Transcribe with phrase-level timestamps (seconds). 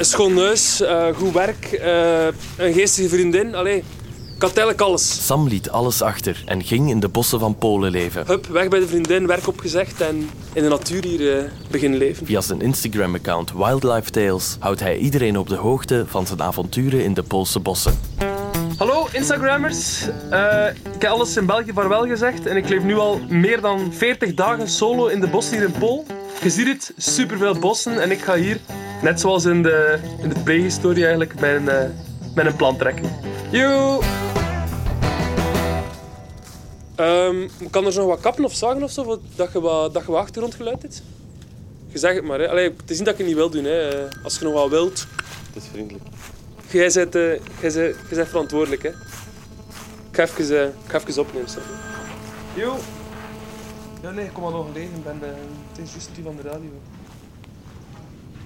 [0.00, 2.26] Schoon neus, eh, goed werk, eh,
[2.56, 3.54] een geestige vriendin.
[3.54, 3.84] Allee,
[4.38, 5.26] ik had eigenlijk alles.
[5.26, 8.26] Sam liet alles achter en ging in de bossen van Polen leven.
[8.26, 12.26] Hup, weg bij de vriendin, werk opgezegd en in de natuur hier eh, beginnen leven.
[12.26, 17.14] Via zijn Instagram-account Wildlife Tales houdt hij iedereen op de hoogte van zijn avonturen in
[17.14, 17.98] de Poolse bossen.
[18.76, 23.20] Hallo Instagrammers, Eh, ik heb alles in België vaarwel gezegd en ik leef nu al
[23.28, 26.06] meer dan 40 dagen solo in de bossen hier in Pool.
[26.42, 28.58] Je ziet het, superveel bossen en ik ga hier,
[29.02, 31.88] net zoals in de, in de prehistorie eigenlijk, mijn, eh,
[32.34, 33.10] mijn plan trekken.
[33.50, 34.17] Joe!
[36.98, 40.04] Ehm, kan er nog wat kappen of zagen of zo, voor dat je wat, dat
[40.04, 41.02] je wat achtergrondgeluid hebt?
[41.86, 42.48] Je zegt het maar, hè.
[42.48, 43.64] Allee, het is niet dat ik het niet wil doen.
[43.64, 44.06] Hè.
[44.06, 45.06] Eh, Als je nog wat wilt,
[45.52, 46.04] Het is vriendelijk.
[46.70, 48.88] Jij bent, eh, jij bent, jij bent verantwoordelijk, hè?
[48.88, 48.94] Ik
[50.10, 51.68] ga even, eh, ik ga even opnemen, sorry.
[52.54, 52.76] Jo.
[54.02, 54.96] Ja, nee, ik kom al nog gelegen.
[54.96, 55.18] Ik ben,
[55.72, 56.70] het is juist die van de radio.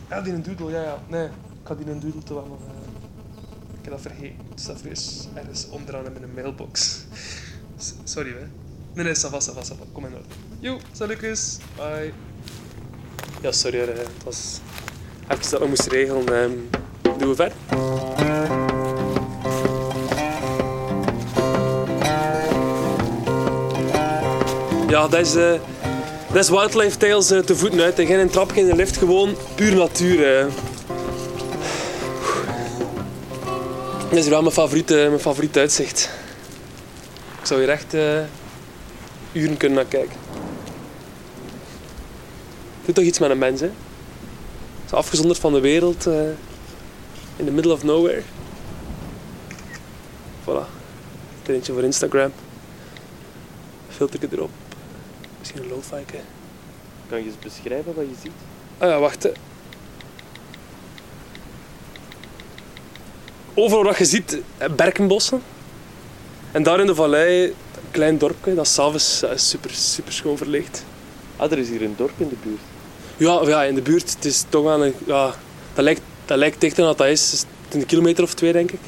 [0.08, 1.02] Ja, die een doodle, ja, ja.
[1.08, 2.40] Nee, ik had die een doodle te eh,
[3.78, 4.36] ik heb dat vergeten.
[4.50, 7.04] Het staat ergens, ergens onderaan in mijn mailbox.
[8.04, 8.46] Sorry, hè.
[8.94, 9.84] Nee, nee, ça va, ça va, ça va.
[9.92, 10.26] Kom in orde.
[10.60, 11.58] Jo, salutjes.
[11.76, 12.12] Bye.
[13.42, 14.60] Ja, sorry, eh, het was...
[15.28, 16.28] Even dat we moesten regelen.
[16.42, 16.50] ehm,
[17.18, 17.56] doen we verder?
[24.88, 25.52] Ja, dat is, eh,
[26.32, 27.96] dat is Wildlife Tales eh, te voeten uit.
[27.96, 28.06] hè.
[28.06, 30.38] Geen trap, geen lift, gewoon puur natuur.
[30.38, 30.46] eh.
[34.10, 36.10] Dat is wel mijn favoriete, mijn favoriete uitzicht.
[37.52, 40.16] Ik zou hier echt eh, uren kunnen naar kijken.
[42.84, 43.70] Doet toch iets met een mens, hè?
[44.88, 46.28] Zo afgezonderd van de wereld, eh,
[47.36, 48.22] in the middle of nowhere.
[50.44, 50.66] Voilà.
[51.46, 52.32] Eentje voor Instagram.
[53.88, 54.50] Filterje erop.
[55.38, 56.04] Misschien een lo-fi.
[56.12, 56.20] hè.
[57.08, 58.32] Kan je eens beschrijven wat je ziet?
[58.78, 59.28] Ah ja, wacht.
[63.54, 65.42] Overal wat je ziet, eh, berkenbossen.
[66.52, 70.84] En daar in de vallei, een klein dorpje, dat s'avonds eh, super, super schoon verlicht.
[71.36, 72.60] Ah, er is hier een dorp in de buurt.
[73.16, 74.14] Ja, ja, in de buurt.
[74.14, 74.94] Het is toch wel een...
[75.06, 75.34] Ja,
[75.74, 77.30] dat, lijkt, dat lijkt dichter dan dat dat is.
[77.30, 78.80] Het is een kilometer of twee, denk ik.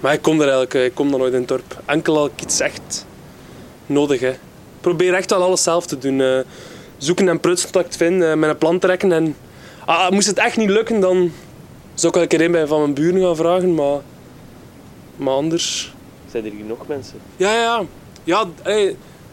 [0.00, 1.82] Maar ik kom er eigenlijk eh, ik kom dan nooit in het dorp.
[1.86, 3.06] Enkel als ik iets echt
[3.86, 4.32] nodig heb.
[4.32, 6.20] Ik probeer echt wel alles zelf te doen.
[6.20, 6.38] eh,
[6.98, 8.22] zoeken en prutsen tot ik het vind.
[8.22, 9.12] eh, met een plan trekken.
[9.12, 9.36] En,
[9.86, 11.32] ah, moest het echt niet lukken, dan
[11.94, 13.74] zou ik wel een keer een bij van mijn buren gaan vragen.
[13.74, 13.98] Maar,
[15.16, 15.92] maar anders...
[16.32, 17.18] Zijn er hier nog mensen?
[17.36, 17.84] Ja, ja.
[18.24, 18.46] Ja,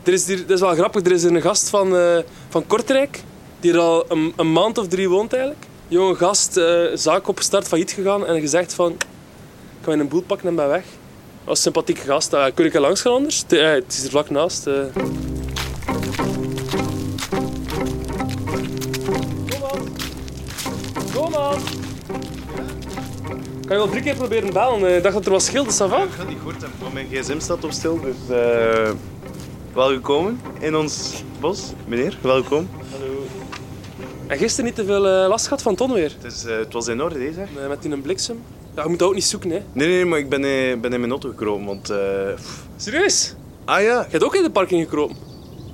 [0.03, 1.05] er is hier, dat is wel grappig.
[1.05, 2.17] Er is hier een gast van, eh,
[2.49, 3.23] van Kortrijk,
[3.59, 5.65] die er al een, een maand of drie woont eigenlijk.
[5.87, 8.91] Jonge gast, eh, zaak opgestart, failliet gegaan en gezegd van...
[8.91, 10.83] Ik ga mijn boel pakken en ben weg.
[10.83, 10.91] Dat
[11.43, 12.33] was een sympathieke gast.
[12.33, 13.43] Uh, kun ik er langs gaan anders?
[13.47, 14.69] Het, is er vlak naast.
[21.13, 21.61] Kom aan!
[23.69, 24.85] Kan je wel drie keer proberen bellen?
[24.87, 26.03] Eh, Ik dacht dat er was schilder, ça va?
[26.03, 28.91] Ik ga niet goed maar mijn gsm staat op stil, dus eh
[29.73, 31.61] welkom in ons bos.
[31.87, 32.69] Meneer, welkom.
[32.91, 33.25] Hallo.
[34.27, 36.15] En gisteren niet te veel eh, last gehad van het onweer?
[36.21, 37.47] Het, is, het was in orde, hè, zeg.
[37.61, 38.41] Eh, Met die een bliksem.
[38.75, 39.59] Ja, je moet dat ook niet zoeken, hè.
[39.73, 40.41] Nee, nee, maar ik ben,
[40.81, 41.93] ben in mijn auto gekropen, want...
[42.77, 43.35] Serieus?
[43.65, 45.15] ah ja, Je hebt ook in de parking gekropen.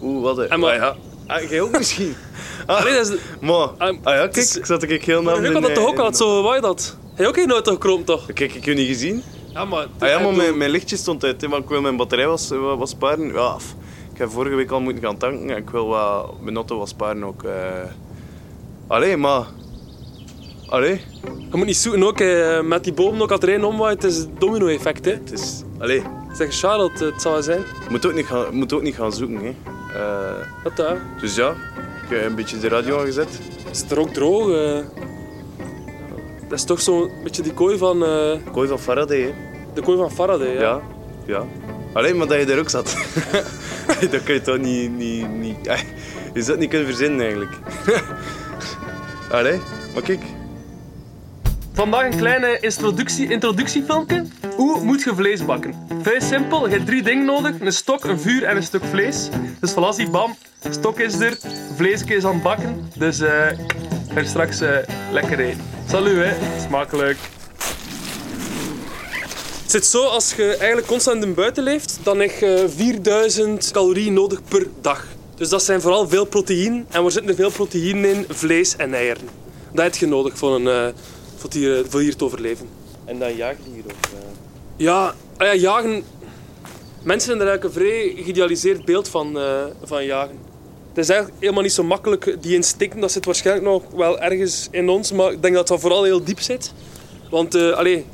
[0.02, 0.40] oeh, wat.
[0.40, 0.96] En maar- Ah, ja.
[1.36, 2.16] Ah, jij ook misschien?
[2.66, 3.18] Ah, dat is...
[3.42, 3.54] maar...
[3.78, 6.42] Ah, Ah ja, kijk, zat ik heel naar Ik had dat toch ook al, zo
[6.42, 6.98] wou je dat?
[7.16, 8.26] Heb je ook in de auto gekropen, toch?
[8.26, 9.24] Kijk, ik heb je niet gezien.
[9.54, 9.88] Ja, maar...
[10.00, 12.52] Ah ja, maar mijn, mijn lichtje stond uit, hè, want ik wil mijn batterij was,
[12.52, 13.34] eh, was sparen.
[13.34, 13.56] Ja,
[14.14, 16.90] ik heb vorige week al moeten gaan tanken en ik wil wat, mijn auto wat
[16.90, 17.44] sparen ook.
[17.44, 17.52] eh.
[18.88, 19.46] Allee, maar...
[20.70, 21.02] Allee,
[21.52, 24.12] Je moet niet zoeken, ook eh, met die bomen, ook als er één omwaait, het
[24.12, 25.12] is het domino-effect, hè.
[25.12, 25.62] het is...
[25.80, 26.04] Allee,
[26.34, 27.60] Zeg, Charlotte, het zal wel zijn.
[27.60, 29.54] je moet ook niet gaan, moet ook niet gaan zoeken, hè.
[30.00, 30.98] Eh, Wat daar?
[31.22, 31.50] dus ja,
[32.04, 33.40] ik heb een beetje de radio aangezet.
[33.72, 34.50] Is het er ook droog?
[34.52, 34.80] eh?
[36.48, 38.04] Dat is toch zo'n beetje die kooi van...
[38.06, 39.34] eh, Kooi van Faraday, hè.
[39.74, 40.62] de kooi van Faraday, ja.
[40.62, 40.82] Ja,
[41.26, 41.44] ja.
[41.94, 42.96] Alleen maar dat je er ook zat.
[44.12, 44.98] dat kun je toch niet...
[44.98, 45.58] niet, niet
[46.34, 47.52] je zou het niet kunnen verzinnen, eigenlijk.
[49.32, 49.60] Allee,
[49.94, 50.22] maar kijk.
[51.74, 54.24] Vandaag een kleine introductie, introductiefilmpje.
[54.56, 55.74] Hoe moet je vlees bakken?
[56.02, 57.60] Vrij simpel, je hebt drie dingen nodig.
[57.60, 59.30] Een stok, een vuur en een stuk vlees.
[59.60, 60.36] Dus voilà, zie, bam.
[60.70, 61.38] Stok is er,
[61.76, 62.90] vleesje is aan het bakken.
[62.98, 63.52] Dus eh
[64.16, 64.78] er straks eh,
[65.12, 65.62] lekker eten.
[65.96, 66.62] Salut, hè.
[66.68, 67.18] Smakelijk.
[69.62, 74.14] Het zit zo, als je eigenlijk constant in buiten leeft, dan heb je 4000 calorieën
[74.14, 75.06] nodig per dag.
[75.36, 76.84] Dus dat zijn vooral veel proteïne.
[76.90, 78.26] En waar zitten er veel proteïne in?
[78.30, 79.30] Vlees en eieren.
[79.72, 80.88] Dat heb je nodig voor, een, eh,
[81.36, 82.70] voor, hier, voor hier te overleven.
[83.06, 83.92] En dan jaag je hier ook.
[83.92, 84.20] eh.
[84.76, 86.04] Ja, ah ja, jagen...
[87.04, 90.40] Mensen hebben er eigenlijk een vrij geïdealiseerd beeld van, eh, van jagen.
[90.96, 92.38] Het is eigenlijk helemaal niet zo makkelijk.
[92.42, 95.12] Die instincten, dat zit waarschijnlijk nog wel ergens in ons.
[95.12, 96.74] Maar ik denk dat dat vooral heel diep zit.
[97.30, 98.06] Want, allee,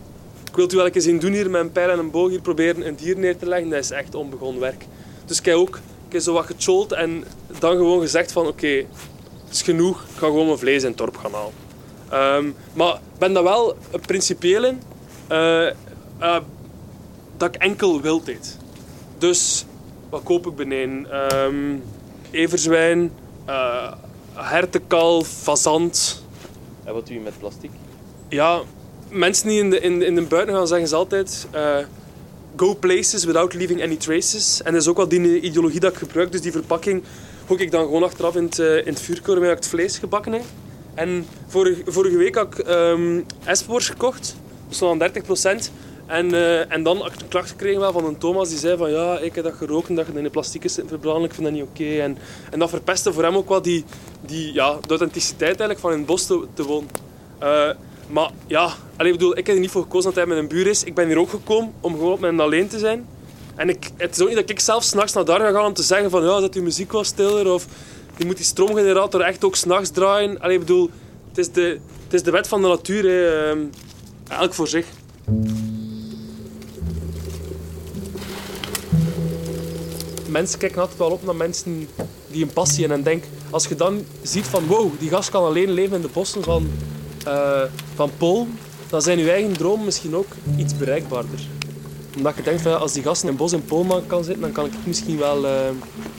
[0.49, 2.29] ik wil u wel eens zien doen hier met een pijl en een boog.
[2.29, 3.69] Hier proberen een dier neer te leggen.
[3.69, 4.85] Dat is echt onbegonnen werk.
[5.25, 7.23] Dus ik ook ik heb zo wat gechold en
[7.59, 8.47] dan gewoon gezegd van...
[8.47, 10.01] Oké, het is genoeg.
[10.01, 11.53] Ik ga gewoon mijn vlees in het dorp gaan halen.
[12.09, 13.75] Ehm, maar ik ben daar wel
[14.05, 14.81] principieel in.
[15.27, 15.73] eh, eh,
[17.37, 18.57] dat ik enkel wild eet.
[19.17, 19.65] Dus
[20.09, 21.11] wat koop ik beneden?
[21.11, 21.75] Ehm,
[22.31, 23.11] everzwijn,
[23.45, 23.91] eh
[24.33, 26.23] hertenkalf, fazant.
[26.83, 27.69] En wat doe je met plastic?
[28.29, 28.61] Ja,
[29.09, 31.47] mensen die in de, in, in de buiten gaan zeggen ze altijd...
[31.51, 31.77] eh,
[32.55, 34.61] go places without leaving any traces.
[34.61, 36.31] En dat is ook wel die ideologie dat ik gebruik.
[36.31, 37.03] Dus die verpakking
[37.47, 39.97] gooi ik dan gewoon achteraf in het, eh, in het vuurkoren waar ik het vlees
[39.97, 40.43] gebakken heb.
[40.93, 42.65] En vorige, vorige week had ik
[43.43, 44.35] Espworst gekocht.
[44.67, 45.71] Dat stond aan 30%.
[46.11, 49.19] En, eh, en dan een klacht gekregen wel van een Thomas die zei van ja,
[49.19, 51.63] ik heb dat gerookt dat je in de plastic zit verbranden, ik vind dat niet
[51.63, 51.99] oké.
[52.01, 52.17] En,
[52.51, 53.85] en dat verpestte voor hem ook wel die,
[54.25, 56.89] die, ja, de authenticiteit eigenlijk van in het bos te, te wonen.
[57.39, 57.69] Eh,
[58.07, 60.47] maar ja, allee, ik bedoel, ik heb er niet voor gekozen dat hij met een
[60.47, 60.83] buur is.
[60.83, 63.07] Ik ben hier ook gekomen om gewoon met hem alleen te zijn.
[63.55, 65.73] En ik, het is ook niet dat ik zelf s'nachts naar daar ga gaan om
[65.73, 67.65] te zeggen van ja, zet uw muziek wat stiller of
[68.17, 70.39] je moet die stroomgenerator echt ook s'nachts draaien.
[70.39, 70.89] Allee, bedoel,
[71.27, 73.49] het is, de, het is de wet van de natuur, hè.
[73.49, 73.59] Ehm,
[74.27, 74.85] elk voor zich.
[80.31, 81.87] Mensen kijken altijd wel op naar mensen
[82.27, 82.97] die een passie hebben.
[82.97, 86.09] En denk, als je dan ziet van wow, die gast kan alleen leven in de
[86.13, 86.69] bossen van,
[87.25, 87.61] eh
[87.95, 88.47] van Pool,
[88.89, 91.39] dan zijn je eigen dromen misschien ook iets bereikbaarder.
[92.17, 94.51] Omdat je denkt van als die gast in een bos in Poolman kan zitten, dan
[94.51, 95.51] kan ik misschien wel eh,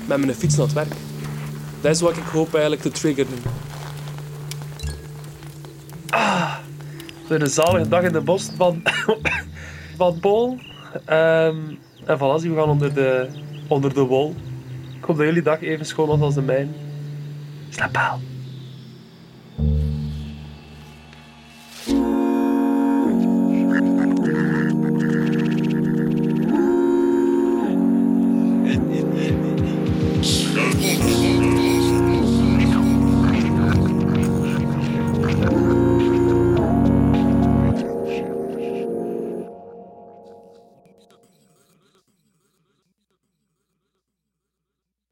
[0.07, 0.93] met mijn fiets naar het werk.
[1.81, 3.39] Dat is wat ik hoop eigenlijk te triggeren.
[6.09, 6.55] Ah,
[7.29, 8.83] een zalige dag in de bos van,
[9.99, 10.59] van Pool.
[11.05, 11.57] Ehm,
[12.05, 13.29] en voilà, we gaan onder de,
[13.67, 14.35] onder de wol.
[14.99, 16.71] Ik hoop dat jullie dag even schoon als de mijne.
[17.69, 18.21] Slaap